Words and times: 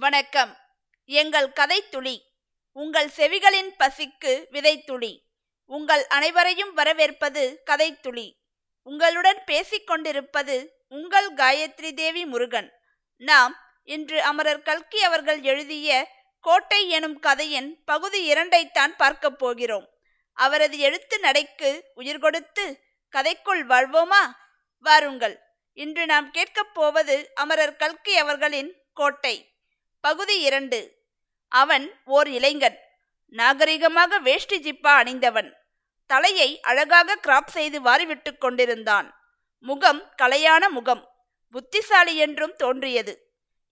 வணக்கம். 0.00 0.56
எங்கள் 1.04 1.48
கதைத்துளி 1.48 2.20
உங்கள் 2.72 3.10
செவிகளின் 3.16 3.74
பசிக்கு 3.78 4.44
விதைத்துளி 4.50 5.20
உங்கள் 5.66 6.06
அனைவரையும் 6.06 6.74
வரவேற்பது 6.74 7.62
கதைத்துளி. 7.70 8.34
உங்களுடன் 8.82 9.42
பேசிக்கொண்டிருப்பது 9.46 10.68
உங்கள் 10.88 11.34
காயத்ரி 11.34 11.92
தேவி 11.92 12.26
முருகன். 12.26 12.72
நாம் 13.16 13.56
இன்று 13.84 14.22
அமரர் 14.22 14.62
கல்கி 14.62 15.02
அவர்கள் 15.02 15.42
எழுதிய 15.42 16.08
கோட்டை 16.40 16.88
எனும் 16.88 17.18
கதையின் 17.18 17.84
பகுதி 17.84 18.32
இரண்டைத்தான் 18.32 18.96
பார்க்கப் 18.96 19.38
போகிறோம். 19.38 19.88
அவரது 20.32 20.78
எழுத்து 20.78 21.18
நடைக்கு 21.18 21.84
உயிர் 21.94 22.18
கொடுத்து 22.18 22.80
கதைக்குள் 23.16 23.64
வாழ்வோமா? 23.66 24.30
வாருங்கள். 24.78 25.40
இன்று 25.72 26.06
நாம் 26.06 26.30
கேட்கப் 26.30 26.74
போவது 26.74 27.30
அமரர் 27.34 27.76
கல்கி 27.76 28.16
அவர்களின் 28.16 28.82
கோட்டை. 28.92 29.49
பகுதி 30.04 30.36
இரண்டு. 30.40 30.78
அவன் 31.52 31.86
ஓர் 32.16 32.28
இளைஞன். 32.28 32.76
நாகரிகமாக 33.34 34.18
வேஷ்டி 34.26 34.58
ஜிப்பா 34.66 34.92
அணிந்தவன். 35.00 35.50
தலையை 36.10 36.48
அழகாக 36.70 37.16
கிராப் 37.26 37.50
செய்து 37.56 37.78
வாரிவிட்டு 37.80 38.30
கொண்டிருந்தான். 38.38 39.08
முகம் 39.64 40.00
கலையான 40.22 40.62
முகம். 40.68 41.02
புத்திசாலி 41.54 42.14
என்றும் 42.26 42.54
தோன்றியது. 42.62 43.14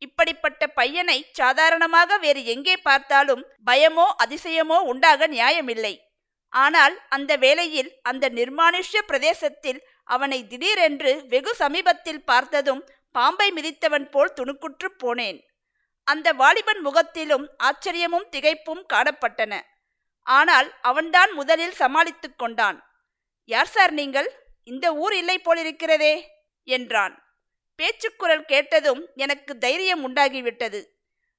இப்படிப்பட்ட 0.02 0.62
பையனை 0.78 1.18
சாதாரணமாக 1.32 2.18
வேறு 2.18 2.42
எங்கே 2.54 2.76
பார்த்தாலும் 2.88 3.42
பயமோ 3.66 4.06
அதிசயமோ 4.24 4.78
உண்டாக 4.92 5.26
நியாயமில்லை. 5.26 5.94
ஆனால் 6.52 6.94
அந்த 7.08 7.32
வேளையில் 7.36 7.90
அந்த 8.10 8.24
நிர்மானுஷ்ய 8.28 9.00
பிரதேசத்தில் 9.10 9.80
அவனை 10.16 10.38
திடீரென்று 10.52 11.12
வெகு 11.32 11.52
சமீபத்தில் 11.54 12.24
பார்த்ததும் 12.30 12.84
பாம்பை 13.14 13.48
மிதித்தவன் 13.56 14.06
போல் 14.10 14.36
துணுக்குற்று 14.38 14.88
போனேன். 15.02 15.38
அந்த 16.08 16.28
வாலிபன் 16.32 16.80
முகத்திலும் 16.80 17.46
ஆச்சரியமும் 17.68 18.28
திகைப்பும் 18.34 18.82
காணப்பட்டன. 18.92 19.54
ஆனால் 20.26 20.68
அவன்தான் 20.80 21.32
முதலில் 21.32 21.78
சமாளித்து 21.80 22.28
கொண்டான். 22.34 22.78
யார் 23.48 23.72
சார் 23.74 23.92
நீங்கள்? 23.92 24.28
இந்த 24.64 24.86
ஊர் 25.02 25.14
இல்லை 25.14 25.36
போலிருக்கிறதே 25.44 26.14
என்றான். 26.68 27.14
பேச்சுக்குரல் 27.78 28.44
கேட்டதும் 28.44 29.02
எனக்கு 29.14 29.52
தைரியம் 29.58 30.02
உண்டாகிவிட்டது. 30.08 30.80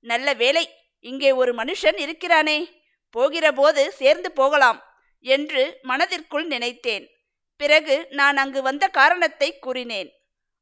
நல்ல 0.05 0.27
வேலை 0.33 0.65
இங்கே 1.05 1.31
ஒரு 1.41 1.51
மனுஷன் 1.53 1.97
இருக்கிறானே 2.05 2.59
போகிறபோது 3.15 3.83
சேர்ந்து 3.99 4.29
போகலாம் 4.31 4.79
என்று 5.25 5.63
மனதிற்குள் 5.81 6.47
நினைத்தேன். 6.47 7.05
பிறகு 7.59 7.95
நான் 8.19 8.37
அங்கு 8.37 8.59
வந்த 8.61 8.85
காரணத்தை 8.99 9.49
கூறினேன். 9.59 10.09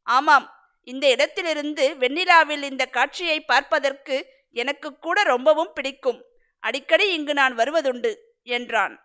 ஆமாம் 0.08 0.46
இந்த 0.88 1.06
இடத்திலிருந்து 1.08 1.86
வெண்ணிலாவில் 2.00 2.64
இந்த 2.64 2.84
காட்சியை 2.86 3.42
பார்ப்பதற்கு 3.42 4.16
எனக்கு 4.56 4.90
கூட 5.00 5.24
ரொம்பவும் 5.24 5.74
பிடிக்கும். 5.74 6.20
அடிக்கடி 6.60 7.14
இங்கு 7.14 7.34
நான் 7.34 7.56
வருவதுண்டு 7.56 8.12
என்றான். 8.44 8.96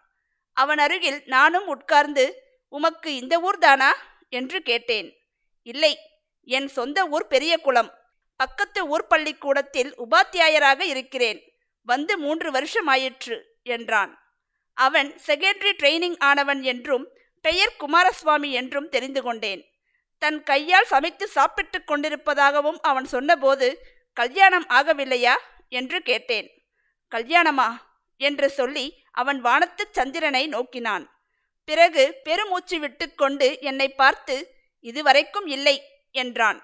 அவன் 0.56 0.78
அருகில் 0.78 1.22
நானும் 1.24 1.66
உட்கார்ந்து 1.66 2.24
உமக்கு 2.68 3.10
இந்த 3.14 3.34
ஊர்தானா 3.40 3.90
என்று 4.28 4.62
கேட்டேன். 4.62 5.08
இல்லை 5.62 5.92
என் 6.44 6.68
சொந்த 6.68 6.98
ஊர் 7.06 7.26
பெரிய 7.26 7.58
குளம். 7.58 7.90
பக்கத்து 8.36 8.88
ஊர் 8.88 9.06
பள்ளிக்கூடத்தில் 9.06 9.90
உபாத்தியாயராக 9.98 10.80
இருக்கிறேன். 10.80 11.40
வந்து 11.82 12.18
மூன்று 12.18 12.50
வருஷம் 12.50 12.86
ஆயிற்று 12.86 13.36
என்றான். 13.62 14.12
அவன் 14.76 15.08
செகண்டரி 15.26 15.72
ட்ரைனிங் 15.82 16.18
ஆனவன் 16.24 16.62
என்றும் 16.62 17.04
பெயர் 17.44 17.76
குமாரசுவாமி 17.80 18.50
என்றும் 18.50 18.88
தெரிந்து 18.88 19.22
கொண்டேன். 19.22 19.62
தன் 20.22 20.42
கையால் 20.42 20.84
சமைத்து 20.84 21.26
சாப்பிட்டு 21.28 21.78
கொண்டிருப்பதாகவும் 21.86 22.78
அவன் 22.80 23.04
சொன்னபோது 23.04 23.68
கல்யாணம் 24.12 24.66
ஆகவில்லையா? 24.68 25.34
என்று 25.68 26.02
கேட்டேன். 26.02 26.48
கல்யாணமா? 27.12 27.68
என்று 28.16 28.48
சொல்லி 28.50 28.86
அவன் 29.12 29.40
வானத்து 29.40 29.84
சந்திரனை 29.90 30.46
நோக்கினான். 30.46 31.04
பிறகு 31.64 32.02
பெருமூச்சு 32.24 32.76
விட்டுக்கொண்டு 32.78 33.48
என்னை 33.60 33.88
பார்த்து 33.88 34.36
இதுவரைக்கும் 34.80 35.46
இல்லை 35.46 35.76
என்றான். 36.10 36.58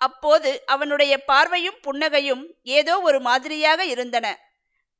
அப்போது 0.00 0.50
அவனுடைய 0.66 1.24
பார்வையும் 1.24 1.78
புன்னகையும் 1.86 2.44
ஏதோ 2.62 2.94
ஒரு 3.00 3.18
மாதிரியாக 3.20 3.84
இருந்தன. 3.84 4.26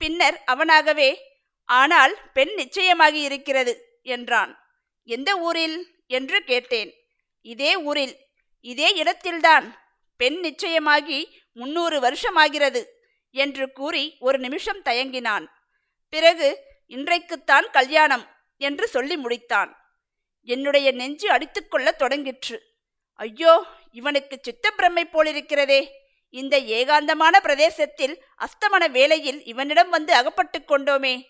பின்னர் 0.00 0.36
அவனாகவே 0.46 1.10
ஆனால் 1.64 2.14
பெண் 2.32 2.54
நிச்சயமாகி 2.54 3.20
இருக்கிறது 3.20 3.74
என்றான். 4.02 4.52
எந்த 5.08 5.30
ஊரில்? 5.38 5.78
என்று 6.06 6.38
கேட்டேன். 6.44 6.90
இதே 7.42 7.76
ஊரில் 7.76 8.16
இதே 8.60 8.94
இடத்தில்தான் 8.94 9.78
பெண் 10.16 10.38
நிச்சயமாகி 10.40 11.28
முன்னூறு 11.52 12.00
வருஷமாகிறது 12.00 12.98
என்று 13.30 13.72
கூறி 13.72 14.16
ஒரு 14.18 14.38
நிமிஷம் 14.38 14.82
தயங்கினான். 14.84 15.44
பிறகு 16.08 16.64
இன்றைக்குத்தான் 16.86 17.70
கல்யாணம் 17.70 18.28
என்று 18.56 18.88
சொல்லி 18.88 19.16
முடித்தான். 19.16 19.70
என்னுடைய 20.42 20.92
நெஞ்சு 20.92 21.30
அடித்துக்கொள்ள 21.30 21.96
தொடங்கிற்று. 21.98 22.58
ஐயோ 23.14 23.64
இவனுக்கு 23.90 24.40
சித்தப்பிரமை 24.42 25.04
போலிருக்கிறதே. 25.12 25.88
இந்த 26.30 26.60
ஏகாந்தமான 26.60 27.40
பிரதேசத்தில் 27.40 28.24
அஸ்தமன 28.38 28.90
வேளையில் 28.90 29.44
இவனிடம் 29.44 29.88
வந்து 29.88 30.14
அகப்பட்டு 30.14 30.58
கொண்டோமே. 30.58 31.22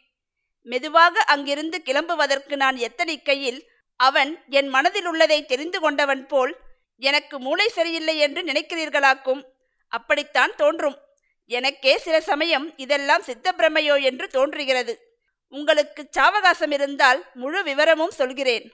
மெதுவாக 0.63 1.21
அங்கிருந்து 1.21 1.83
கிளம்புவதற்கு 1.85 2.57
நான் 2.57 2.77
எத்தனிக்கையில் 2.77 3.70
அவன் 4.07 4.31
என் 4.59 4.69
மனதில் 4.69 5.09
உள்ளதை 5.11 5.39
தெரிந்து 5.45 5.79
கொண்டவன் 5.81 6.25
போல் 6.27 6.53
எனக்கு 7.03 7.37
மூளை 7.39 7.67
சரியில்லை 7.69 8.17
என்று 8.19 8.41
நினைக்கிறீர்களாக்கும்? 8.43 9.41
அப்படித்தான் 9.93 10.53
தோன்றும். 10.55 10.97
எனக்கே 11.51 11.95
சில 11.99 12.17
சமயம் 12.21 12.67
இதெல்லாம் 12.77 13.27
சித்தப்பிரமையோ 13.29 13.97
என்று 14.03 14.27
தோன்றுகிறது. 14.29 14.95
உங்களுக்கு 15.53 16.03
சாவகாசம் 16.17 16.73
இருந்தால் 16.73 17.21
முழு 17.35 17.61
விவரமும் 17.63 18.19
சொல்கிறேன். 18.21 18.67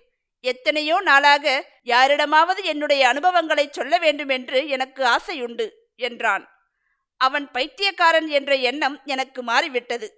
எத்தனையோ 0.44 0.96
நாளாக 1.00 1.46
யாரிடமாவது 1.92 2.60
என்னுடைய 2.64 3.02
அனுபவங்களை 3.08 3.66
சொல்ல 3.70 3.94
வேண்டும் 3.98 4.28
என்று 4.28 4.58
எனக்கு 4.68 5.02
ஆசையுண்டு 5.14 5.66
என்றான். 6.08 6.44
அவன் 7.20 7.46
பைத்தியக்காரன் 7.50 8.28
என்ற 8.38 8.54
எண்ணம் 8.70 8.96
எனக்கு 9.04 9.40
மாறிவிட்டது. 9.42 10.08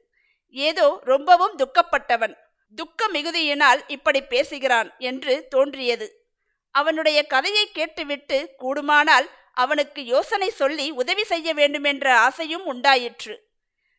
ஏதோ 0.55 0.87
ரொம்பவும் 1.05 1.55
துக்கப்பட்டவன். 1.57 2.35
துக்க 2.75 3.09
மிகுதியினால் 3.09 3.81
இப்படி 3.87 4.23
பேசுகிறான் 4.23 4.95
என்று 4.99 5.47
தோன்றியது. 5.49 6.27
அவனுடைய 6.71 7.27
கதையை 7.27 7.71
கேட்டுவிட்டு 7.73 8.55
கூடுமானால் 8.59 9.31
அவனுக்கு 9.53 10.05
யோசனை 10.05 10.51
சொல்லி 10.51 10.91
உதவி 10.91 11.25
செய்ய 11.25 11.55
வேண்டுமென்ற 11.55 12.17
ஆசையும் 12.17 12.65
உண்டாயிற்று. 12.65 13.51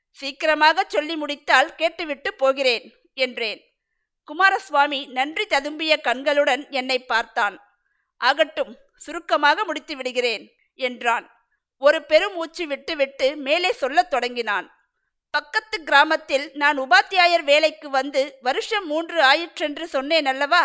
சீக்கிரமாக 0.10 0.86
சொல்லி 0.88 1.16
முடித்தால் 1.16 1.76
கேட்டுவிட்டு 1.76 2.34
போகிறேன் 2.34 2.94
என்றேன். 3.14 3.64
குமாரசுவாமி 4.24 5.06
நன்றி 5.06 5.46
ததும்பிய 5.46 6.02
கண்களுடன் 6.02 6.70
என்னை 6.70 7.00
பார்த்தான். 7.00 7.62
ஆகட்டும் 8.18 8.78
சுருக்கமாக 8.96 9.64
முடித்து 9.64 9.96
விடுகிறேன் 9.96 10.52
என்றான். 10.76 11.32
ஒரு 11.78 12.04
பெருமூச்சு 12.04 12.68
விட்டுவிட்டு 12.68 13.36
மேலே 13.36 13.72
சொல்லத் 13.72 14.10
தொடங்கினான். 14.10 14.79
பக்கத்து 15.34 15.84
கிராமத்தில் 15.84 16.46
நான் 16.54 16.78
உபாத்தியாயர் 16.80 17.44
வேலைக்கு 17.44 17.90
வந்து 17.90 18.38
வருஷம் 18.42 18.86
மூன்று 18.86 19.18
ஆயிற்றென்று 19.22 19.84
சொன்னேன் 19.84 20.26
அல்லவா 20.26 20.64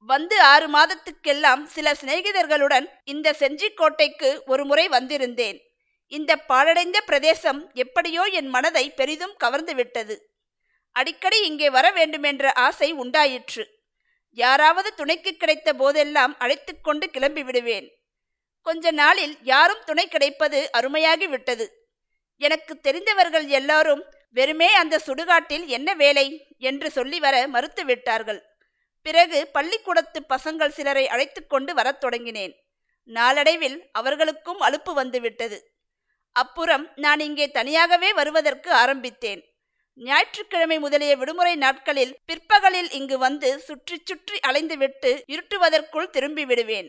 வந்து 0.00 0.40
ஆறு 0.42 0.66
மாதத்துக்கெல்லாம் 0.68 1.62
சில 1.64 1.94
சிநேகிதர்களுடன் 2.00 2.86
இந்த 3.04 3.34
செஞ்சிக்கோட்டைக்கு 3.38 4.44
ஒரு 4.44 4.64
முறை 4.64 4.88
வந்திருந்தேன். 4.88 5.58
இந்த 6.06 6.36
பாழடைந்த 6.36 6.98
பிரதேசம் 7.00 7.70
எப்படியோ 7.74 8.24
என் 8.24 8.46
மனதை 8.46 8.84
பெரிதும் 8.90 9.34
கவர்ந்து 9.36 9.74
விட்டது. 9.74 10.16
அடிக்கடி 10.92 11.38
இங்கே 11.46 11.70
வர 11.70 11.86
வேண்டுமென்ற 11.90 12.52
ஆசை 12.52 12.92
உண்டாயிற்று. 12.92 13.64
யாராவது 14.30 14.94
துணைக்கு 14.94 15.32
கிடைத்த 15.36 15.72
போதெல்லாம் 15.72 16.38
அழைத்து 16.38 16.80
கொண்டு 16.80 17.10
கிளம்பி 17.10 17.42
விடுவேன். 17.42 17.88
கொஞ்ச 18.62 18.90
நாளில் 18.90 19.36
யாரும் 19.42 19.82
துணை 19.84 20.08
கிடைப்பது 20.08 20.60
அருமையாகி 20.78 21.28
விட்டது. 21.28 21.85
எனக்கு 22.40 22.74
தெரிந்தவர்கள் 22.80 23.46
எல்லாரும் 23.58 24.02
வெறுமே 24.30 24.68
அந்த 24.72 25.00
சுடுகாட்டில் 25.06 25.64
என்ன 25.66 25.88
வேலை 25.94 26.26
என்று 26.58 26.88
சொல்லி 26.90 27.18
வர 27.20 27.36
மறுத்து 27.48 27.84
விட்டார்கள். 27.84 28.40
பிறகு 29.06 29.38
பள்ளிக்கூடத்து 29.46 30.20
பசங்கள் 30.34 30.76
சிலரை 30.78 31.04
அழைத்து 31.08 31.40
கொண்டு 31.46 31.72
வரத் 31.74 32.00
தொடங்கினேன். 32.04 32.54
நாளடைவில் 33.04 33.78
அவர்களுக்கும் 33.92 34.60
அலுப்பு 34.60 34.92
வந்துவிட்டது 34.94 35.58
அப்புறம் 36.36 36.84
நான் 36.94 37.20
இங்கே 37.20 37.46
தனியாகவே 37.50 38.12
வருவதற்கு 38.12 38.70
ஆரம்பித்தேன். 38.72 39.42
ஞாயிற்றுக்கிழமை 40.00 40.78
முதலிய 40.78 41.12
விடுமுறை 41.16 41.54
நாட்களில் 41.56 42.16
பிற்பகலில் 42.24 42.90
இங்கு 42.90 43.16
வந்து 43.18 43.50
சுற்றி 43.58 43.96
சுற்றி 44.04 44.38
அலைந்துவிட்டு 44.48 45.10
இருட்டுவதற்குள் 45.26 46.10
திரும்பி 46.10 46.44
விடுவேன். 46.44 46.88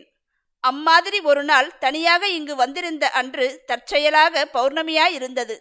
அம்மாதிரி 0.64 1.18
ஒரு 1.20 1.42
நாள் 1.42 1.68
தனியாக 1.78 2.28
இங்கு 2.28 2.54
வந்திருந்த 2.56 3.04
அன்று 3.10 3.46
தற்செயலாக 3.66 4.44
பௌர்ணமியாயிருந்தது 4.52 5.56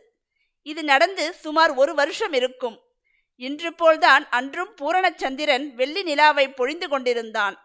இது 0.61 0.83
நடந்து 0.83 1.25
சுமார் 1.44 1.71
ஒரு 1.71 1.94
வருஷம் 1.95 2.33
இருக்கும். 2.33 2.77
இன்று 3.41 3.69
போல்தான் 3.73 4.23
அன்றும் 4.29 4.71
பூரணச்சந்திரன் 4.81 5.65
வெள்ளி 5.75 6.01
நிலாவை 6.03 6.45
பொழிந்து 6.49 6.88
கொண்டிருந்தான். 6.88 7.55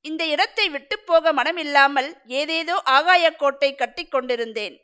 இந்த 0.00 0.22
இடத்தை 0.26 0.68
விட்டு 0.68 0.96
போக 0.98 1.32
மனமில்லாமல் 1.32 2.10
ஏதேதோ 2.40 2.76
ஆகாயக்கோட்டை 2.96 3.70
கட்டி 3.74 4.04
கொண்டிருந்தேன். 4.04 4.76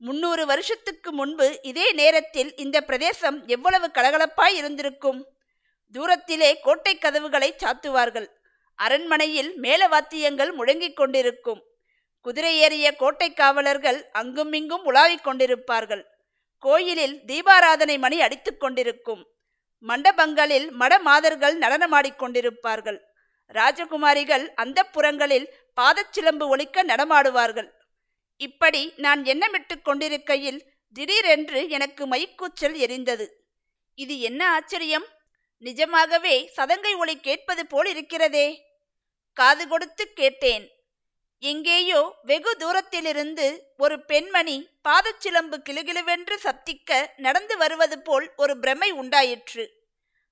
முன்னூறு 0.00 0.46
வருஷத்துக்கு 0.46 1.10
முன்பு 1.12 1.46
இதே 1.62 1.86
நேரத்தில் 1.92 2.50
இந்த 2.56 2.80
பிரதேசம் 2.80 3.38
எவ்வளவு 3.46 3.86
கலகலப்பாய் 3.94 4.56
இருந்திருக்கும்? 4.60 5.20
தூரத்திலே 5.94 6.50
கோட்டை 6.60 6.94
கதவுகளை 6.98 7.50
சாத்துவார்கள். 7.62 8.28
அரண்மனையில் 8.76 9.60
மேலவாத்தியங்கள் 9.60 10.52
முழங்கிக் 10.52 10.96
கொண்டிருக்கும். 10.96 11.62
குதிரை 12.20 12.58
ஏறிய 12.58 12.96
கோட்டை 12.96 13.32
காவலர்கள் 13.32 14.10
அங்குமிங்கும் 14.10 14.84
உலாவிக் 14.84 15.26
கொண்டிருப்பார்கள். 15.26 16.04
கோயிலில் 16.58 17.20
தீபாராதனை 17.26 17.98
மணி 17.98 18.20
அடித்துக் 18.20 18.60
கொண்டிருக்கும். 18.60 19.26
மண்டபங்களில் 19.80 20.70
மடமாதர்கள் 20.70 21.58
நடனமாடிக்கொண்டிருப்பார்கள் 21.58 22.98
ராஜகுமாரிகள் 23.54 24.48
அந்த 24.54 24.84
புறங்களில் 24.84 25.52
பாதச்சிலம்பு 25.80 26.48
ஒழிக்க 26.48 26.84
நடமாடுவார்கள். 26.84 27.68
இப்படி 28.36 28.92
நான் 28.96 29.22
எண்ணமிட்டு 29.22 29.82
கொண்டிருக்கையில் 29.82 30.66
திடீரென்று 30.92 31.68
எனக்கு 31.68 32.06
மைக்கூச்சல் 32.06 32.76
எரிந்தது. 32.76 33.26
இது 33.94 34.20
என்ன 34.20 34.50
ஆச்சரியம்? 34.50 35.06
நிஜமாகவே 35.58 36.52
சதங்கை 36.56 36.96
ஒளி 36.96 37.20
கேட்பது 37.20 37.66
போல் 37.66 37.86
இருக்கிறதே. 37.86 38.65
காது 39.38 39.68
கொடுத்து 39.68 40.12
கேட்டேன். 40.12 40.70
எங்கேயோ 41.38 42.14
வெகு 42.22 42.56
தூரத்திலிருந்து 42.56 43.62
ஒரு 43.76 44.04
பெண்மணி 44.04 44.68
பாதச்சிலம்பு 44.88 45.56
கிளுகிளுவென்று 45.64 46.36
சப்திக்க 46.42 47.06
நடந்து 47.16 47.56
வருவது 47.56 47.98
போல் 47.98 48.32
ஒரு 48.36 48.58
பிரமை 48.58 48.90
உண்டாயிற்று. 48.90 49.72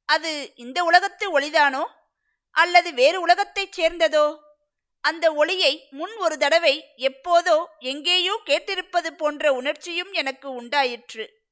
அது 0.05 0.53
இந்த 0.57 0.85
உலகத்து 0.85 1.41
ஒளிதானோ? 1.41 1.85
அல்லது 2.51 2.95
வேறு 2.95 3.21
உலகத்தைச் 3.21 3.81
சேர்ந்ததோ? 3.81 4.39
அந்த 5.01 5.33
ஒளியை 5.33 5.87
முன் 5.91 6.17
ஒரு 6.17 6.39
தடவை 6.39 6.85
எப்போதோ 6.97 7.65
எங்கேயோ 7.79 8.41
கேட்டிருப்பது 8.47 9.11
போன்ற 9.11 9.53
உணர்ச்சியும் 9.53 10.13
எனக்கு 10.13 10.51
உண்டாயிற்று. 10.51 11.43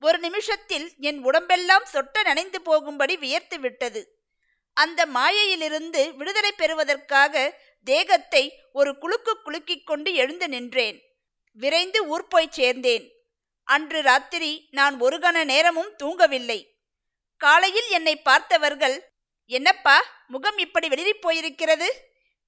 ஒரு 0.00 0.18
நிமிஷத்தில் 0.18 0.92
என் 0.98 1.22
உடம்பெல்லாம் 1.22 1.86
சொட்ட 1.92 2.22
நனைந்து 2.22 2.62
போகும்படி 2.62 3.16
வியர்த்து 3.16 3.60
விட்டது. 3.60 4.17
அந்த 4.82 5.06
மாயையிலிருந்து 5.06 6.14
விடுதலை 6.14 6.52
பெறுவதற்காக 6.52 7.34
தேகத்தை 7.84 8.42
ஒரு 8.72 8.98
குலுக்கு 8.98 9.32
குலுக்கிக் 9.44 9.84
கொண்டு 9.84 10.14
எழுந்து 10.14 10.48
நின்றேன். 10.48 10.98
விரைந்து 11.52 12.06
ஊர் 12.06 12.26
போய் 12.26 12.54
சேர்ந்தேன். 12.56 13.06
அன்று 13.64 14.02
ராத்திரி 14.02 14.68
நான் 14.70 15.00
ஒரு 15.00 15.18
கண 15.18 15.44
நேரமும் 15.44 15.94
தூங்கவில்லை. 16.02 16.60
காலையில் 17.36 17.88
என்னை 17.88 18.16
பார்த்தவர்கள் 18.16 18.96
என்னப்பா 19.50 19.96
முகம் 20.26 20.58
இப்படி 20.58 20.88
வெளிரிப் 20.88 21.22
போயிருக்கிறது? 21.22 21.88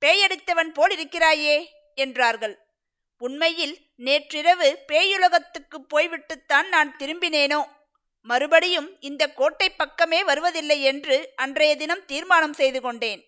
பேயடித்தவன் 0.00 0.72
போல் 0.74 0.90
இருக்கிறாயே 0.90 1.56
என்றார்கள். 1.94 2.56
உண்மையில் 3.18 3.74
நேற்றிரவு 3.96 4.78
பேயுலகத்துக்கு 4.88 5.78
போய்விட்டுத்தான் 5.88 6.68
நான் 6.68 6.96
திரும்பினேனோ? 6.96 7.60
மறுபடியும் 8.26 8.88
இந்த 9.00 9.22
கோட்டை 9.28 9.68
பக்கமே 9.70 10.24
வருவதில்லை 10.24 10.78
என்று 10.82 11.34
அன்றைய 11.34 11.76
தினம் 11.76 12.04
தீர்மானம் 12.04 12.52
செய்து 12.52 12.80
கொண்டேன். 12.80 13.22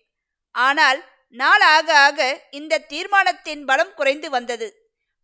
ஆனால் 0.55 0.99
நாள் 1.29 1.63
ஆக 1.75 1.97
ஆக 1.97 2.47
இந்த 2.49 2.77
தீர்மானத்தின் 2.77 3.65
பலம் 3.65 3.93
குறைந்து 3.93 4.29
வந்தது. 4.29 4.67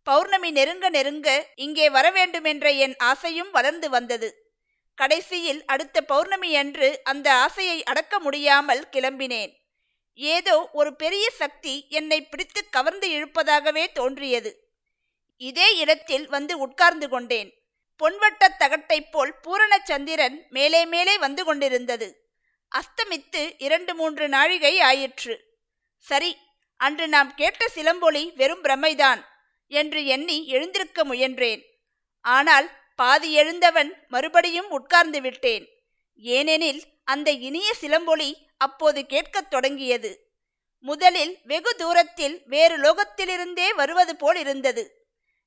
பௌர்ணமி 0.06 0.50
நெருங்க 0.50 0.90
நெருங்க 0.90 1.28
இங்கே 1.54 1.90
வர 1.90 2.10
வேண்டுமென்ற 2.10 2.70
என் 2.70 2.96
ஆசையும் 2.98 3.50
வளர்ந்து 3.50 3.90
வந்தது. 3.90 4.28
கடைசியில் 4.94 5.62
அடுத்த 5.64 6.00
பௌர்ணமி 6.02 6.50
அன்று 6.56 6.88
அந்த 7.02 7.26
ஆசையை 7.34 7.78
அடக்க 7.82 8.18
முடியாமல் 8.18 8.82
கிளம்பினேன். 8.92 9.52
ஏதோ 10.14 10.56
ஒரு 10.72 10.90
பெரிய 10.96 11.26
சக்தி 11.30 11.86
என்னை 11.88 12.18
பிடித்து 12.22 12.68
கவர்ந்து 12.70 13.06
இழுப்பதாகவே 13.10 13.84
தோன்றியது. 13.92 14.50
இதே 15.36 15.76
இடத்தில் 15.76 16.28
வந்து 16.28 16.58
உட்கார்ந்து 16.58 17.08
கொண்டேன். 17.08 17.50
பொன்வட்ட 18.00 18.48
தகட்டைப் 18.58 19.10
போல் 19.10 19.34
பூரண 19.40 19.78
சந்திரன் 19.84 20.46
மேலே 20.50 20.84
மேலே 20.84 21.18
வந்து 21.18 21.44
கொண்டிருந்தது. 21.44 22.30
அஸ்தமித்து 22.72 23.54
இரண்டு 23.58 23.94
மூன்று 23.94 24.28
நாழிகை 24.28 24.80
ஆயிற்று. 24.80 25.44
சரி 25.98 26.36
அன்று 26.76 27.08
நாம் 27.08 27.34
கேட்ட 27.34 27.68
சிலம்பொலி 27.68 28.32
வெறும் 28.36 28.64
பிரமைதான் 28.64 29.24
என்று 29.66 30.06
எண்ணி 30.06 30.46
எழுந்திருக்க 30.46 31.04
முயன்றேன். 31.04 31.62
ஆனால் 32.20 32.70
பாதி 32.96 33.38
எழுந்தவன் 33.38 33.92
மறுபடியும் 34.08 34.70
உட்கார்ந்து 34.70 35.20
விட்டேன். 35.20 35.68
ஏனெனில் 36.16 36.82
அந்த 37.04 37.30
இனிய 37.30 37.74
சிலம்பொலி 37.74 38.48
அப்போது 38.56 39.06
கேட்கத் 39.06 39.50
தொடங்கியது. 39.50 40.30
முதலில் 40.78 41.38
வெகு 41.44 41.74
தூரத்தில் 41.74 42.42
வேறு 42.46 42.76
லோகத்திலிருந்தே 42.78 43.74
வருவது 43.74 44.16
போல் 44.16 44.36
இருந்தது. 44.36 44.99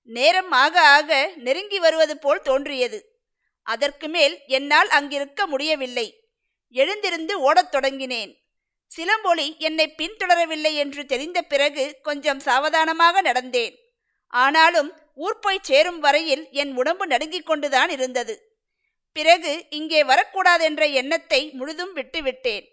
நேரம் 0.03 0.51
ஆக 0.51 0.81
ஆக 0.81 1.31
நெருங்கி 1.35 1.79
வருவது 1.79 2.17
போல் 2.17 2.41
தோன்றியது. 2.41 3.21
அதற்கு 3.63 4.07
மேல் 4.07 4.39
என்னால் 4.47 4.87
அங்கிருக்க 4.87 5.45
முடியவில்லை. 5.45 6.27
எழுந்திருந்து 6.69 7.39
ஓடத் 7.39 7.75
தொடங்கினேன். 7.75 8.41
சிலம்பொலி 8.87 9.55
என்னை 9.59 9.93
பின்தொடரவில்லை 9.97 10.73
என்று 10.73 11.05
தெரிந்த 11.05 11.41
பிறகு 11.41 11.97
கொஞ்சம் 12.01 12.39
சாவதானமாக 12.39 13.21
நடந்தேன். 13.21 13.75
ஆனாலும் 14.27 14.93
ஊர் 15.15 15.39
போய் 15.39 15.59
சேரும் 15.61 15.99
வரையில் 15.99 16.47
என் 16.51 16.75
உடம்பு 16.75 17.07
நடுங்கிக் 17.07 17.45
கொண்டுதான் 17.45 17.89
இருந்தது. 17.89 18.55
பிறகு 19.13 19.65
இங்கே 19.69 20.03
வரக்கூடாதென்ற 20.03 20.91
எண்ணத்தை 20.91 21.51
முழுதும் 21.51 21.95
விட்டுவிட்டேன். 21.95 22.67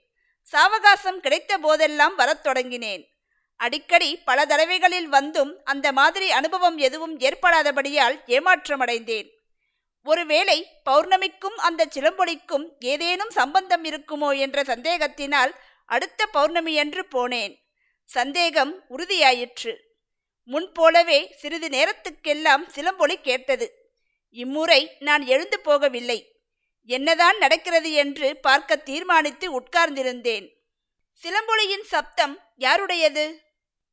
சாவகாசம் 0.53 1.21
கிடைத்த 1.21 1.59
போதெல்லாம் 1.59 2.15
வரத் 2.15 2.47
தொடங்கினேன். 2.47 3.20
அடிக்கடி 3.65 4.11
பல 4.29 4.47
தடவைகளில் 4.47 5.09
வந்தும் 5.09 5.53
அந்த 5.65 5.87
மாதிரி 5.93 6.31
அனுபவம் 6.31 6.79
எதுவும் 6.79 7.15
ஏற்படாதபடியால் 7.19 8.17
ஏமாற்றமடைந்தேன். 8.27 9.29
ஒருவேளை 10.07 10.59
பௌர்ணமிக்கும் 10.91 11.57
அந்த 11.57 11.87
சிலம்பொலிக்கும் 11.95 12.65
ஏதேனும் 12.81 13.31
சம்பந்தம் 13.31 13.85
இருக்குமோ 13.85 14.31
என்ற 14.39 14.63
சந்தேகத்தினால் 14.63 15.53
அடுத்த 15.87 16.29
பௌர்ணமியன்று 16.35 17.03
போனேன். 17.15 17.55
சந்தேகம் 18.09 18.73
உறுதியாயிற்று. 18.91 19.73
முன்போலவே 20.49 21.21
சிறிது 21.41 21.69
நேரத்துக்கெல்லாம் 21.69 22.65
சிலம்பொலி 22.67 23.17
கேட்டது. 23.21 23.67
இம்முறை 24.37 24.81
நான் 24.99 25.27
எழுந்து 25.27 25.61
போகவில்லை. 25.65 26.19
என்னதான் 26.89 27.39
நடக்கிறது 27.39 27.93
என்று 27.93 28.29
பார்க்க 28.37 28.77
தீர்மானித்து 28.89 29.47
உட்கார்ந்திருந்தேன். 29.61 30.47
சிலம்பொலியின் 31.17 31.87
சப்தம் 31.93 32.35
யாருடையது? 32.57 33.25